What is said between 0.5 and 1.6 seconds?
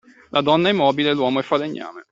è mobile, l'uomo è